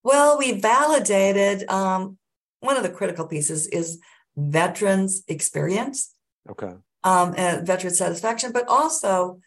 Well, 0.03 0.37
we 0.37 0.59
validated 0.59 1.69
um, 1.69 2.17
one 2.59 2.77
of 2.77 2.83
the 2.83 2.89
critical 2.89 3.27
pieces 3.27 3.67
is 3.67 3.99
veterans 4.35 5.23
experience. 5.27 6.13
Okay. 6.49 6.73
Um, 7.03 7.33
and 7.37 7.65
veteran 7.65 7.93
satisfaction, 7.93 8.51
but 8.51 8.67
also 8.67 9.39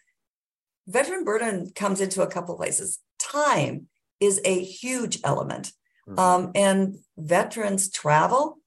veteran 0.87 1.25
burden 1.25 1.73
comes 1.75 2.01
into 2.01 2.23
a 2.23 2.27
couple 2.27 2.57
places. 2.57 3.01
Time 3.19 3.89
is 4.21 4.41
a 4.45 4.63
huge 4.63 5.19
element. 5.25 5.73
Mm-hmm. 6.09 6.19
Um, 6.19 6.53
and 6.55 6.97
veterans 7.17 7.91
travel 7.91 8.59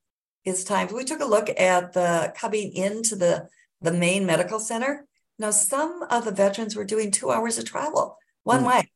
is 0.46 0.64
time. 0.64 0.90
We 0.94 1.04
took 1.04 1.22
a 1.22 1.26
look 1.26 1.50
at 1.60 1.94
the 1.94 2.34
coming 2.36 2.74
into 2.74 3.16
the, 3.16 3.48
the 3.82 3.92
main 3.92 4.26
medical 4.26 4.60
center. 4.60 5.06
Now, 5.38 5.52
some 5.52 6.04
of 6.10 6.26
the 6.26 6.32
veterans 6.32 6.76
were 6.76 6.84
doing 6.84 7.12
two 7.12 7.32
hours 7.32 7.58
of 7.58 7.66
travel 7.66 8.18
one 8.50 8.60
mm-hmm. 8.60 8.70
way 8.70 8.92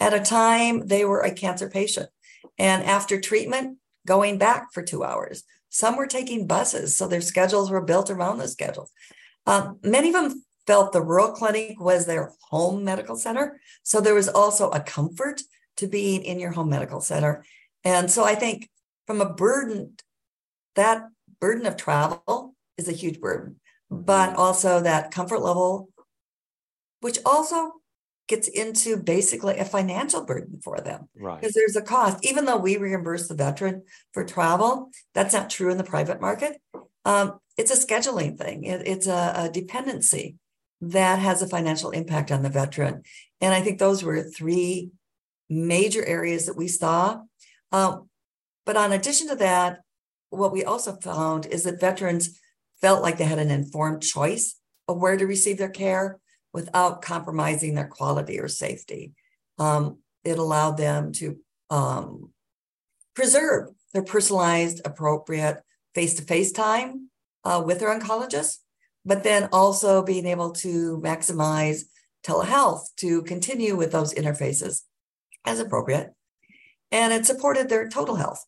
at 0.00 0.14
a 0.14 0.20
time 0.20 0.86
they 0.86 1.04
were 1.04 1.22
a 1.22 1.34
cancer 1.34 1.68
patient. 1.68 2.08
And 2.58 2.82
after 2.82 3.20
treatment, 3.20 3.78
going 4.06 4.38
back 4.38 4.72
for 4.72 4.82
two 4.82 5.04
hours. 5.04 5.44
Some 5.68 5.96
were 5.96 6.06
taking 6.06 6.46
buses, 6.46 6.96
so 6.96 7.06
their 7.06 7.20
schedules 7.20 7.70
were 7.70 7.82
built 7.82 8.08
around 8.10 8.38
the 8.38 8.48
schedules. 8.48 8.90
Um, 9.46 9.78
many 9.82 10.08
of 10.08 10.14
them 10.14 10.44
felt 10.66 10.92
the 10.92 11.02
rural 11.02 11.32
clinic 11.32 11.78
was 11.78 12.06
their 12.06 12.32
home 12.50 12.84
medical 12.84 13.16
center. 13.16 13.60
So 13.82 14.00
there 14.00 14.14
was 14.14 14.28
also 14.28 14.70
a 14.70 14.80
comfort 14.80 15.42
to 15.76 15.86
being 15.86 16.22
in 16.22 16.40
your 16.40 16.52
home 16.52 16.70
medical 16.70 17.00
center. 17.00 17.44
And 17.84 18.10
so 18.10 18.24
I 18.24 18.34
think 18.34 18.68
from 19.06 19.20
a 19.20 19.32
burden, 19.32 19.94
that 20.74 21.02
burden 21.40 21.66
of 21.66 21.76
travel 21.76 22.54
is 22.76 22.88
a 22.88 22.92
huge 22.92 23.20
burden, 23.20 23.60
but 23.90 24.30
mm-hmm. 24.30 24.40
also 24.40 24.80
that 24.80 25.10
comfort 25.10 25.40
level, 25.40 25.90
which 27.00 27.18
also 27.26 27.72
gets 28.28 28.46
into 28.46 28.96
basically 28.96 29.58
a 29.58 29.64
financial 29.64 30.24
burden 30.24 30.60
for 30.62 30.80
them. 30.80 31.08
Right. 31.16 31.40
Because 31.40 31.54
there's 31.54 31.76
a 31.76 31.82
cost. 31.82 32.24
Even 32.24 32.44
though 32.44 32.58
we 32.58 32.76
reimburse 32.76 33.26
the 33.26 33.34
veteran 33.34 33.82
for 34.12 34.24
travel, 34.24 34.90
that's 35.14 35.34
not 35.34 35.50
true 35.50 35.70
in 35.70 35.78
the 35.78 35.84
private 35.84 36.20
market. 36.20 36.60
Um, 37.04 37.40
it's 37.56 37.72
a 37.72 37.86
scheduling 37.86 38.38
thing, 38.38 38.64
it, 38.64 38.86
it's 38.86 39.06
a, 39.06 39.32
a 39.36 39.50
dependency 39.50 40.36
that 40.80 41.18
has 41.18 41.42
a 41.42 41.48
financial 41.48 41.90
impact 41.90 42.30
on 42.30 42.42
the 42.42 42.50
veteran. 42.50 43.02
And 43.40 43.52
I 43.52 43.62
think 43.62 43.78
those 43.78 44.04
were 44.04 44.22
three 44.22 44.90
major 45.48 46.04
areas 46.04 46.46
that 46.46 46.56
we 46.56 46.68
saw. 46.68 47.22
Um, 47.72 48.08
but 48.64 48.76
on 48.76 48.92
addition 48.92 49.28
to 49.28 49.36
that, 49.36 49.80
what 50.30 50.52
we 50.52 50.64
also 50.64 50.96
found 50.96 51.46
is 51.46 51.64
that 51.64 51.80
veterans 51.80 52.38
felt 52.80 53.02
like 53.02 53.16
they 53.16 53.24
had 53.24 53.38
an 53.38 53.50
informed 53.50 54.02
choice 54.02 54.56
of 54.86 55.00
where 55.00 55.16
to 55.16 55.26
receive 55.26 55.58
their 55.58 55.70
care 55.70 56.20
without 56.58 57.02
compromising 57.02 57.74
their 57.74 57.86
quality 57.86 58.40
or 58.40 58.48
safety. 58.48 59.12
Um, 59.60 59.98
it 60.24 60.38
allowed 60.38 60.76
them 60.76 61.12
to 61.12 61.36
um, 61.70 62.32
preserve 63.14 63.68
their 63.94 64.02
personalized, 64.02 64.80
appropriate 64.84 65.62
face 65.94 66.14
to 66.14 66.22
face 66.22 66.50
time 66.50 67.10
uh, 67.44 67.62
with 67.64 67.78
their 67.78 67.96
oncologist, 67.96 68.56
but 69.04 69.22
then 69.22 69.48
also 69.52 70.02
being 70.02 70.26
able 70.26 70.50
to 70.50 71.00
maximize 71.10 71.82
telehealth 72.26 72.86
to 72.96 73.22
continue 73.22 73.76
with 73.76 73.92
those 73.92 74.12
interfaces 74.14 74.82
as 75.46 75.60
appropriate. 75.60 76.12
And 76.90 77.12
it 77.12 77.24
supported 77.24 77.68
their 77.68 77.88
total 77.88 78.16
health, 78.16 78.44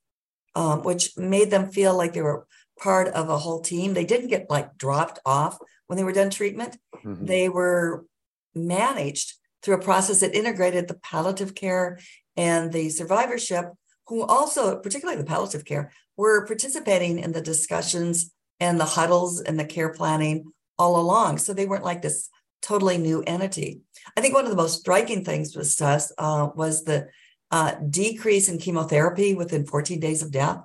um, 0.57 0.83
which 0.83 1.17
made 1.17 1.51
them 1.53 1.71
feel 1.71 1.97
like 1.97 2.13
they 2.13 2.23
were 2.23 2.49
part 2.81 3.09
of 3.09 3.29
a 3.29 3.39
whole 3.39 3.61
team. 3.61 3.95
They 3.95 4.05
didn't 4.05 4.29
get 4.29 4.51
like 4.51 4.77
dropped 4.77 5.19
off 5.25 5.59
when 5.87 5.97
they 5.97 6.05
were 6.05 6.13
done 6.13 6.31
treatment. 6.31 6.79
Mm-hmm. 7.05 7.27
They 7.27 7.49
were 7.49 8.07
managed 8.55 9.35
through 9.63 9.77
a 9.77 9.83
process 9.83 10.21
that 10.21 10.35
integrated 10.35 10.89
the 10.89 10.95
palliative 10.95 11.55
care 11.55 11.99
and 12.37 12.73
the 12.73 12.89
survivorship, 12.89 13.67
who 14.07 14.23
also, 14.23 14.79
particularly 14.79 15.21
the 15.21 15.27
palliative 15.27 15.65
care, 15.65 15.93
were 16.17 16.47
participating 16.47 17.19
in 17.19 17.33
the 17.33 17.43
discussions 17.43 18.33
and 18.59 18.81
the 18.81 18.85
huddles 18.85 19.41
and 19.41 19.59
the 19.59 19.65
care 19.65 19.93
planning 19.93 20.53
all 20.79 20.99
along. 20.99 21.39
So 21.39 21.53
they 21.53 21.67
weren't 21.67 21.85
like 21.85 22.03
this 22.03 22.29
totally 22.63 22.99
new 22.99 23.23
entity. 23.27 23.81
I 24.17 24.21
think 24.21 24.35
one 24.35 24.45
of 24.45 24.51
the 24.51 24.57
most 24.57 24.81
striking 24.81 25.25
things 25.25 25.55
was 25.57 25.81
us 25.81 26.13
uh, 26.19 26.49
was 26.55 26.85
the 26.85 27.09
uh, 27.51 27.75
decrease 27.89 28.49
in 28.49 28.59
chemotherapy 28.59 29.35
within 29.35 29.67
14 29.67 29.99
days 29.99 30.23
of 30.23 30.31
death, 30.31 30.61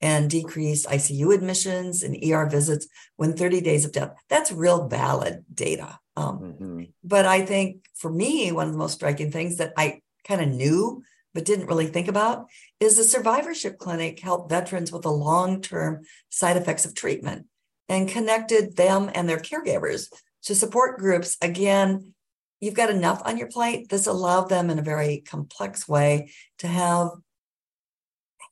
and 0.00 0.30
decrease 0.30 0.86
ICU 0.86 1.34
admissions 1.34 2.02
and 2.02 2.16
ER 2.24 2.46
visits 2.46 2.86
when 3.16 3.34
30 3.34 3.60
days 3.60 3.84
of 3.84 3.92
death. 3.92 4.14
That's 4.28 4.52
real 4.52 4.88
valid 4.88 5.44
data. 5.52 5.98
Um, 6.16 6.38
mm-hmm. 6.38 6.82
But 7.04 7.26
I 7.26 7.44
think 7.44 7.84
for 7.94 8.10
me, 8.10 8.52
one 8.52 8.66
of 8.66 8.72
the 8.72 8.78
most 8.78 8.94
striking 8.94 9.30
things 9.30 9.56
that 9.56 9.72
I 9.76 10.00
kind 10.26 10.40
of 10.40 10.48
knew 10.48 11.02
but 11.34 11.44
didn't 11.44 11.66
really 11.66 11.86
think 11.86 12.08
about 12.08 12.46
is 12.80 12.96
the 12.96 13.04
survivorship 13.04 13.78
clinic 13.78 14.18
helped 14.20 14.50
veterans 14.50 14.90
with 14.90 15.02
the 15.02 15.10
long 15.10 15.60
term 15.60 16.02
side 16.30 16.56
effects 16.56 16.84
of 16.84 16.94
treatment 16.94 17.46
and 17.88 18.08
connected 18.08 18.76
them 18.76 19.10
and 19.14 19.28
their 19.28 19.38
caregivers 19.38 20.08
to 20.44 20.54
support 20.54 20.98
groups. 20.98 21.36
Again, 21.42 22.14
you've 22.60 22.74
got 22.74 22.90
enough 22.90 23.22
on 23.24 23.36
your 23.36 23.48
plate. 23.48 23.88
This 23.88 24.06
allowed 24.06 24.48
them 24.48 24.70
in 24.70 24.78
a 24.78 24.82
very 24.82 25.22
complex 25.26 25.88
way 25.88 26.30
to 26.58 26.66
have 26.66 27.10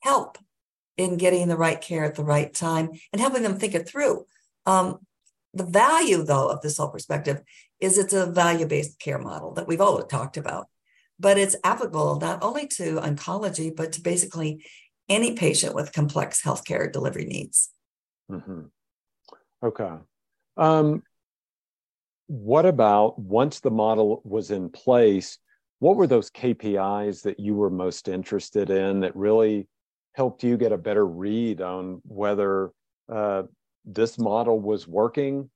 help 0.01 0.37
in 0.97 1.17
getting 1.17 1.47
the 1.47 1.57
right 1.57 1.79
care 1.79 2.03
at 2.03 2.15
the 2.15 2.23
right 2.23 2.53
time 2.53 2.89
and 3.13 3.21
helping 3.21 3.43
them 3.43 3.57
think 3.57 3.75
it 3.75 3.87
through. 3.87 4.25
Um, 4.65 4.99
the 5.53 5.65
value, 5.65 6.23
though, 6.23 6.49
of 6.49 6.61
this 6.61 6.77
whole 6.77 6.89
perspective 6.89 7.41
is 7.79 7.97
it's 7.97 8.13
a 8.13 8.25
value 8.25 8.65
based 8.65 8.99
care 8.99 9.19
model 9.19 9.53
that 9.53 9.67
we've 9.67 9.81
all 9.81 10.01
talked 10.03 10.37
about, 10.37 10.67
but 11.19 11.37
it's 11.37 11.55
applicable 11.63 12.19
not 12.19 12.43
only 12.43 12.67
to 12.67 12.95
oncology, 12.95 13.73
but 13.75 13.91
to 13.93 14.01
basically 14.01 14.65
any 15.07 15.33
patient 15.33 15.73
with 15.73 15.93
complex 15.93 16.41
healthcare 16.41 16.91
delivery 16.91 17.25
needs. 17.25 17.69
Mm-hmm. 18.29 18.63
Okay. 19.63 19.93
Um, 20.57 21.03
what 22.27 22.65
about 22.65 23.17
once 23.17 23.59
the 23.59 23.71
model 23.71 24.21
was 24.25 24.51
in 24.51 24.69
place? 24.69 25.37
What 25.79 25.95
were 25.95 26.07
those 26.07 26.29
KPIs 26.31 27.23
that 27.23 27.39
you 27.39 27.55
were 27.55 27.69
most 27.69 28.07
interested 28.07 28.69
in 28.69 28.99
that 29.01 29.15
really 29.15 29.67
helped 30.17 30.43
you 30.43 30.57
get 30.57 30.71
a 30.71 30.77
better 30.77 31.05
read 31.05 31.61
on 31.61 32.01
whether 32.03 32.71
uh, 33.07 33.43
this 33.85 34.17
model 34.17 34.59
was 34.59 34.87
working 34.87 35.47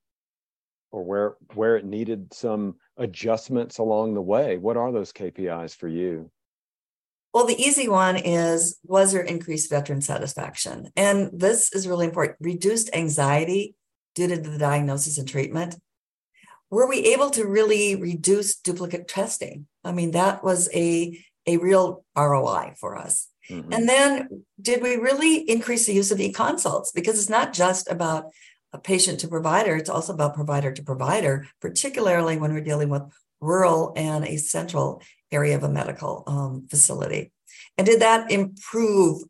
or 0.91 1.03
where 1.03 1.35
where 1.55 1.77
it 1.77 1.83
needed 1.83 2.31
some 2.31 2.75
adjustments 2.97 3.79
along 3.79 4.13
the 4.13 4.21
way? 4.21 4.57
What 4.57 4.77
are 4.77 4.91
those 4.91 5.11
kpis 5.11 5.75
for 5.75 5.87
you? 5.87 6.29
Well 7.33 7.47
the 7.47 7.59
easy 7.59 7.87
one 7.87 8.17
is 8.17 8.77
was 8.83 9.13
there 9.13 9.23
increased 9.23 9.71
veteran 9.71 10.01
satisfaction? 10.01 10.91
And 10.95 11.31
this 11.33 11.73
is 11.73 11.87
really 11.87 12.05
important. 12.05 12.37
Reduced 12.39 12.91
anxiety 12.93 13.73
due 14.13 14.27
to 14.27 14.37
the 14.37 14.59
diagnosis 14.59 15.17
and 15.17 15.27
treatment. 15.27 15.75
Were 16.69 16.87
we 16.87 16.99
able 17.13 17.31
to 17.31 17.47
really 17.47 17.95
reduce 17.95 18.55
duplicate 18.55 19.07
testing? 19.07 19.65
I 19.83 19.91
mean 19.91 20.11
that 20.11 20.43
was 20.43 20.69
a 20.71 21.19
a 21.47 21.57
real 21.57 22.05
roi 22.15 22.75
for 22.77 22.95
us 22.95 23.30
Mm-hmm. 23.51 23.73
And 23.73 23.89
then 23.89 24.43
did 24.61 24.81
we 24.81 24.95
really 24.95 25.37
increase 25.37 25.85
the 25.85 25.93
use 25.93 26.11
of 26.11 26.19
e-consults? 26.19 26.91
Because 26.91 27.19
it's 27.19 27.29
not 27.29 27.53
just 27.53 27.89
about 27.89 28.25
a 28.73 28.79
patient 28.79 29.19
to 29.19 29.27
provider, 29.27 29.75
it's 29.75 29.89
also 29.89 30.13
about 30.13 30.33
provider 30.33 30.71
to 30.71 30.83
provider, 30.83 31.47
particularly 31.59 32.37
when 32.37 32.53
we're 32.53 32.61
dealing 32.61 32.89
with 32.89 33.03
rural 33.41 33.91
and 33.97 34.23
a 34.25 34.37
central 34.37 35.01
area 35.31 35.55
of 35.55 35.63
a 35.63 35.69
medical 35.69 36.23
um, 36.27 36.67
facility. 36.69 37.31
And 37.77 37.85
did 37.85 38.01
that 38.01 38.31
improve 38.31 39.23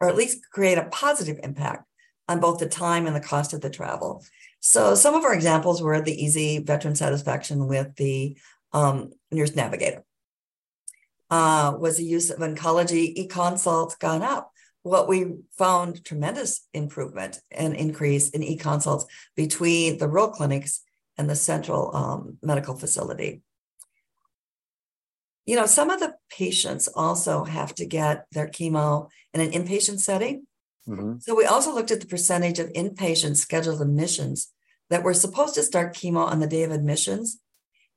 or 0.00 0.08
at 0.08 0.16
least 0.16 0.50
create 0.52 0.78
a 0.78 0.84
positive 0.84 1.40
impact 1.42 1.84
on 2.28 2.40
both 2.40 2.58
the 2.58 2.68
time 2.68 3.06
and 3.06 3.16
the 3.16 3.20
cost 3.20 3.52
of 3.52 3.60
the 3.60 3.70
travel? 3.70 4.24
So 4.60 4.94
some 4.94 5.14
of 5.14 5.24
our 5.24 5.34
examples 5.34 5.82
were 5.82 6.00
the 6.00 6.24
easy 6.24 6.58
veteran 6.58 6.94
satisfaction 6.94 7.66
with 7.66 7.96
the 7.96 8.36
um, 8.72 9.12
nurse 9.32 9.56
navigator 9.56 10.04
uh, 11.32 11.74
was 11.78 11.96
the 11.96 12.04
use 12.04 12.28
of 12.28 12.40
oncology 12.40 13.14
e-consults 13.16 13.96
gone 13.96 14.22
up. 14.22 14.52
What 14.82 15.08
we 15.08 15.36
found 15.56 16.04
tremendous 16.04 16.68
improvement 16.74 17.40
and 17.50 17.74
increase 17.74 18.28
in 18.30 18.42
e-consults 18.42 19.06
between 19.34 19.96
the 19.96 20.08
rural 20.08 20.28
clinics 20.28 20.82
and 21.16 21.30
the 21.30 21.34
central 21.34 21.96
um, 21.96 22.36
medical 22.42 22.76
facility. 22.76 23.40
You 25.46 25.56
know, 25.56 25.64
some 25.64 25.88
of 25.88 26.00
the 26.00 26.16
patients 26.30 26.86
also 26.94 27.44
have 27.44 27.74
to 27.76 27.86
get 27.86 28.26
their 28.32 28.48
chemo 28.48 29.08
in 29.32 29.40
an 29.40 29.52
inpatient 29.52 30.00
setting. 30.00 30.46
Mm-hmm. 30.86 31.14
So 31.20 31.34
we 31.34 31.46
also 31.46 31.74
looked 31.74 31.90
at 31.90 32.00
the 32.00 32.06
percentage 32.06 32.58
of 32.58 32.72
inpatient 32.74 33.36
scheduled 33.36 33.80
admissions 33.80 34.52
that 34.90 35.02
were 35.02 35.14
supposed 35.14 35.54
to 35.54 35.62
start 35.62 35.94
chemo 35.94 36.26
on 36.26 36.40
the 36.40 36.46
day 36.46 36.62
of 36.64 36.72
admissions 36.72 37.40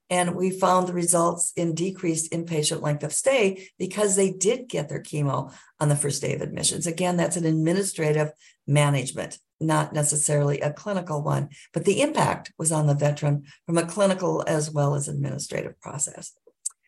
and 0.09 0.35
we 0.35 0.51
found 0.51 0.87
the 0.87 0.93
results 0.93 1.51
in 1.55 1.73
decreased 1.73 2.31
inpatient 2.31 2.81
length 2.81 3.03
of 3.03 3.13
stay 3.13 3.69
because 3.79 4.15
they 4.15 4.31
did 4.31 4.67
get 4.69 4.87
their 4.87 5.01
chemo 5.01 5.51
on 5.79 5.89
the 5.89 5.95
first 5.95 6.21
day 6.21 6.33
of 6.33 6.41
admissions. 6.41 6.85
Again, 6.85 7.17
that's 7.17 7.37
an 7.37 7.45
administrative 7.45 8.31
management, 8.67 9.39
not 9.59 9.93
necessarily 9.93 10.59
a 10.59 10.73
clinical 10.73 11.23
one, 11.23 11.49
but 11.73 11.85
the 11.85 12.01
impact 12.01 12.51
was 12.57 12.71
on 12.71 12.87
the 12.87 12.93
veteran 12.93 13.45
from 13.65 13.77
a 13.77 13.85
clinical 13.85 14.43
as 14.47 14.69
well 14.71 14.93
as 14.93 15.07
administrative 15.07 15.79
process. 15.81 16.33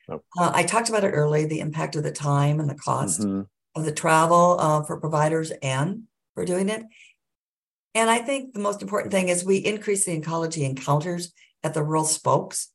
Uh, 0.10 0.19
I 0.38 0.63
talked 0.63 0.89
about 0.89 1.03
it 1.03 1.12
earlier 1.12 1.47
the 1.47 1.60
impact 1.60 1.95
of 1.95 2.03
the 2.03 2.12
time 2.12 2.60
and 2.60 2.69
the 2.69 2.75
cost 2.75 3.21
mm-hmm. 3.21 3.41
of 3.75 3.86
the 3.86 3.91
travel 3.91 4.58
uh, 4.60 4.84
for 4.84 4.99
providers 4.99 5.51
and 5.62 6.03
for 6.34 6.45
doing 6.45 6.69
it. 6.69 6.84
And 7.93 8.10
I 8.10 8.19
think 8.19 8.53
the 8.53 8.60
most 8.60 8.82
important 8.82 9.12
thing 9.12 9.27
is 9.30 9.43
we 9.43 9.58
increase 9.58 10.06
the 10.06 10.19
oncology 10.19 10.63
encounters 10.63 11.34
at 11.63 11.73
the 11.73 11.84
rural 11.84 12.06
spokes 12.06 12.69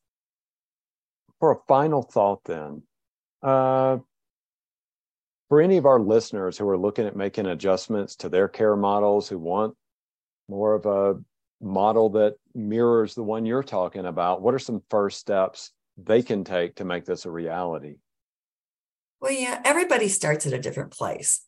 for 1.43 1.51
a 1.51 1.63
final 1.67 2.03
thought, 2.03 2.45
then, 2.45 2.85
uh, 3.43 3.99
for 5.49 5.61
any 5.61 5.77
of 5.77 5.87
our 5.87 5.99
listeners 5.99 6.57
who 6.57 6.69
are 6.69 6.79
looking 6.79 7.05
at 7.05 7.17
making 7.17 7.47
adjustments 7.47 8.15
to 8.15 8.29
their 8.29 8.47
care 8.47 8.77
models, 8.77 9.29
who 9.29 9.41
want 9.41 9.75
more 10.49 10.73
of 10.73 10.87
a 10.87 11.21
model 11.61 12.11
that 12.11 12.37
mirrors 12.55 13.17
the 13.17 13.25
one 13.25 13.45
you're 13.45 13.65
talking 13.65 14.07
about, 14.07 14.41
what 14.41 14.55
are 14.55 14.61
some 14.61 14.85
first 14.89 15.19
steps 15.19 15.73
they 15.97 16.23
can 16.23 16.45
take 16.45 16.77
to 16.77 16.85
make 16.85 17.05
this 17.05 17.25
a 17.25 17.31
reality? 17.31 17.97
Well, 19.21 19.33
yeah, 19.33 19.61
everybody 19.65 20.07
starts 20.07 20.47
at 20.47 20.53
a 20.53 20.61
different 20.61 20.93
place. 20.93 21.45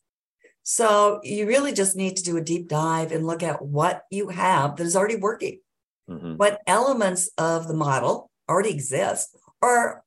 So 0.63 1.21
you 1.23 1.47
really 1.47 1.71
just 1.71 1.95
need 1.95 2.17
to 2.17 2.23
do 2.23 2.35
a 2.35 2.41
deep 2.41 2.67
dive 2.67 3.13
and 3.13 3.25
look 3.25 3.43
at 3.43 3.61
what 3.61 4.01
you 4.11 4.27
have 4.27 4.75
that 4.75 4.83
is 4.83 4.97
already 4.97 5.15
working. 5.15 5.61
Mm-hmm. 6.09 6.33
What 6.33 6.59
elements 6.67 7.29
of 7.37 7.69
the 7.69 7.73
model 7.73 8.29
already 8.49 8.71
exist 8.71 9.37
or 9.65 10.03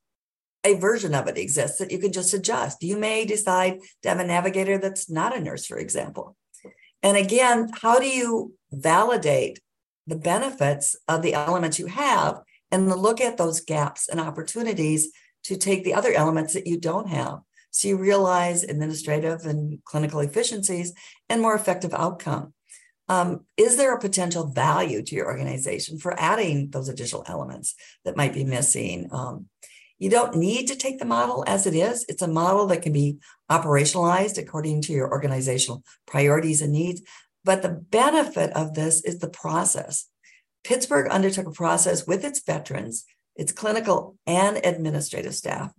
a 0.63 0.75
version 0.75 1.13
of 1.13 1.27
it 1.27 1.37
exists 1.37 1.77
that 1.79 1.91
you 1.91 1.99
can 1.99 2.11
just 2.11 2.33
adjust. 2.33 2.83
You 2.83 2.97
may 2.97 3.25
decide 3.25 3.79
to 4.01 4.09
have 4.09 4.19
a 4.19 4.25
navigator 4.25 4.77
that's 4.77 5.09
not 5.09 5.35
a 5.35 5.39
nurse, 5.39 5.65
for 5.65 5.77
example. 5.77 6.35
And 7.03 7.17
again, 7.17 7.69
how 7.81 7.99
do 7.99 8.07
you 8.07 8.53
validate 8.71 9.59
the 10.07 10.17
benefits 10.17 10.95
of 11.07 11.21
the 11.21 11.33
elements 11.33 11.79
you 11.79 11.87
have 11.87 12.41
and 12.71 12.89
look 12.89 13.21
at 13.21 13.37
those 13.37 13.61
gaps 13.61 14.09
and 14.09 14.19
opportunities 14.19 15.11
to 15.43 15.57
take 15.57 15.83
the 15.83 15.93
other 15.93 16.13
elements 16.13 16.53
that 16.53 16.67
you 16.67 16.77
don't 16.77 17.09
have? 17.09 17.39
So 17.71 17.87
you 17.87 17.97
realize 17.97 18.63
administrative 18.63 19.45
and 19.45 19.83
clinical 19.85 20.19
efficiencies 20.19 20.93
and 21.29 21.41
more 21.41 21.55
effective 21.55 21.93
outcome. 21.93 22.53
Um, 23.09 23.45
is 23.57 23.75
there 23.75 23.93
a 23.93 23.99
potential 23.99 24.45
value 24.47 25.01
to 25.01 25.15
your 25.15 25.25
organization 25.25 25.97
for 25.97 26.17
adding 26.19 26.69
those 26.69 26.89
additional 26.89 27.25
elements 27.27 27.75
that 28.05 28.15
might 28.15 28.33
be 28.33 28.43
missing? 28.43 29.09
Um, 29.11 29.47
you 29.97 30.09
don't 30.09 30.35
need 30.35 30.67
to 30.67 30.75
take 30.75 30.99
the 30.99 31.05
model 31.05 31.43
as 31.47 31.65
it 31.65 31.75
is. 31.75 32.05
It's 32.07 32.21
a 32.21 32.27
model 32.27 32.67
that 32.67 32.83
can 32.83 32.93
be 32.93 33.17
operationalized 33.49 34.37
according 34.37 34.83
to 34.83 34.93
your 34.93 35.11
organizational 35.11 35.83
priorities 36.05 36.61
and 36.61 36.71
needs. 36.71 37.01
But 37.43 37.63
the 37.63 37.69
benefit 37.69 38.51
of 38.55 38.75
this 38.75 39.03
is 39.03 39.19
the 39.19 39.29
process. 39.29 40.05
Pittsburgh 40.63 41.09
undertook 41.09 41.47
a 41.47 41.51
process 41.51 42.05
with 42.05 42.23
its 42.23 42.41
veterans, 42.41 43.05
its 43.35 43.51
clinical 43.51 44.17
and 44.27 44.63
administrative 44.63 45.35
staff 45.35 45.73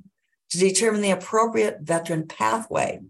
to 0.50 0.58
determine 0.58 1.00
the 1.00 1.10
appropriate 1.10 1.78
veteran 1.80 2.26
pathway 2.26 3.00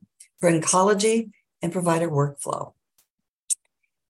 for 0.40 0.50
oncology 0.50 1.30
and 1.62 1.72
provider 1.72 2.09
workflow. 2.09 2.72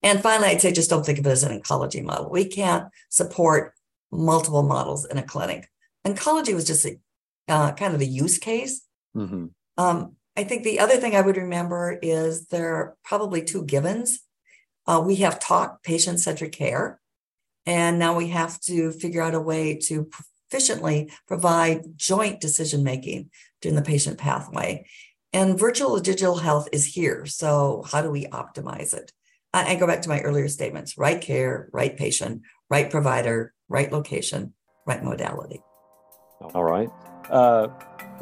And 0.03 0.23
finally, 0.23 0.49
I'd 0.49 0.61
say 0.61 0.73
just 0.73 0.91
don't 0.91 1.05
think 1.05 1.19
of 1.19 1.27
it 1.27 1.31
as 1.31 1.43
an 1.43 1.61
oncology 1.61 2.03
model. 2.03 2.31
We 2.31 2.47
can't 2.47 2.89
support 3.11 3.75
multiple 4.11 4.63
models 4.63 5.05
in 5.05 5.19
a 5.19 5.23
clinic. 5.23 5.69
Oncology 6.07 6.55
was 6.55 6.67
just 6.67 6.87
a, 6.87 6.99
uh, 7.49 7.73
kind 7.73 7.95
of 7.95 8.01
a 8.01 8.07
use 8.07 8.39
case. 8.39 8.83
Mm-hmm. 9.17 9.47
Um, 9.77 10.17
I 10.37 10.45
think 10.45 10.65
the 10.65 10.81
other 10.81 10.97
thing 10.97 11.15
I 11.15 11.21
would 11.21 11.37
remember 11.37 11.99
is 12.01 12.47
there 12.47 12.75
are 12.75 12.97
probably 13.05 13.43
two 13.43 13.65
givens. 13.65 14.21
Uh, 14.87 15.03
we 15.05 15.17
have 15.17 15.39
taught 15.39 15.83
patient 15.83 16.21
centered 16.21 16.53
care, 16.53 17.01
and 17.67 17.99
now 17.99 18.17
we 18.17 18.29
have 18.29 18.59
to 18.63 18.93
figure 18.93 19.23
out 19.23 19.35
a 19.35 19.41
way 19.41 19.77
to 19.77 20.09
efficiently 20.51 21.11
provide 21.27 21.97
joint 21.97 22.41
decision 22.41 22.83
making 22.83 23.31
during 23.61 23.77
the 23.77 23.83
patient 23.83 24.19
pathway. 24.19 24.87
And 25.33 25.59
virtual 25.59 26.01
digital 26.01 26.39
health 26.39 26.69
is 26.73 26.87
here. 26.87 27.25
So, 27.27 27.85
how 27.87 28.03
do 28.03 28.11
we 28.11 28.27
optimize 28.27 28.95
it? 28.95 29.13
I, 29.53 29.73
I 29.73 29.75
go 29.77 29.87
back 29.87 30.03
to 30.03 30.09
my 30.09 30.21
earlier 30.21 30.49
statements 30.49 30.97
right 30.99 31.21
care, 31.21 31.69
right 31.73 31.97
patient, 31.97 32.43
right 32.69 32.91
provider, 32.91 33.53
right 33.69 33.91
location, 33.93 34.55
right 34.87 35.03
modality. 35.03 35.63
All 36.55 36.65
right. 36.65 36.89
Uh, 37.29 37.69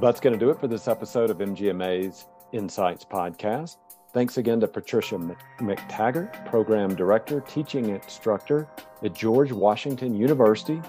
That's 0.01 0.21
going 0.21 0.33
to 0.33 0.39
do 0.39 0.51
it 0.51 0.61
for 0.61 0.67
this 0.69 0.89
episode 0.89 1.31
of 1.31 1.39
MGMA's 1.39 2.27
Insights 2.53 3.05
Podcast. 3.05 3.77
Thanks 4.15 4.39
again 4.39 4.59
to 4.61 4.69
Patricia 4.69 5.17
MacTaggart, 5.61 6.47
Program 6.47 6.95
Director, 6.95 7.41
Teaching 7.43 7.91
Instructor 7.91 8.67
at 9.03 9.15
George 9.15 9.53
Washington 9.53 10.15
University. 10.15 10.81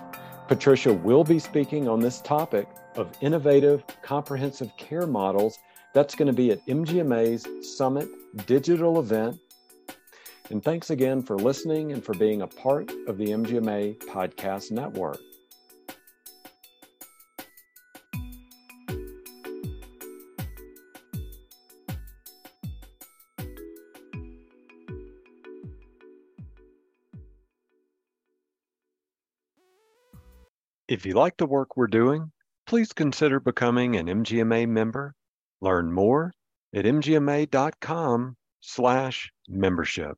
Patricia 0.47 0.91
will 0.91 1.23
be 1.23 1.38
speaking 1.38 1.88
on 1.88 1.99
this 1.99 2.21
topic 2.21 2.67
of 2.95 3.15
innovative 3.21 3.84
comprehensive 4.02 4.75
care 4.78 5.06
models. 5.06 5.60
That's 5.93 6.15
going 6.15 6.28
to 6.28 6.34
be 6.34 6.52
at 6.52 6.65
MGMA's 6.65 7.45
Summit 7.78 8.08
Digital 8.47 8.99
event. 8.99 9.38
And 10.51 10.63
thanks 10.63 10.89
again 10.89 11.21
for 11.21 11.38
listening 11.38 11.91
and 11.91 12.03
for 12.03 12.15
being 12.15 12.41
a 12.41 12.47
part 12.47 12.91
of 13.07 13.17
the 13.17 13.27
MGMA 13.27 13.99
Podcast 13.99 14.71
Network. 14.71 15.19
If 30.88 31.05
you 31.05 31.13
like 31.13 31.38
the 31.38 31.45
work 31.45 31.77
we're 31.77 31.85
doing, 31.85 32.31
please 32.65 32.91
consider 32.93 33.39
becoming 33.39 33.95
an 33.95 34.07
MGMA 34.07 34.67
member. 34.67 35.13
Learn 35.62 35.93
more 35.93 36.33
at 36.73 36.85
mgma.com 36.85 38.35
slash 38.62 39.31
membership. 39.47 40.17